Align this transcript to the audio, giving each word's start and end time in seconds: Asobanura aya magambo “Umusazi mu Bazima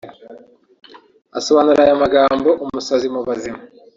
Asobanura 1.39 1.79
aya 1.85 2.01
magambo 2.03 2.49
“Umusazi 2.63 3.07
mu 3.13 3.21
Bazima 3.27 3.59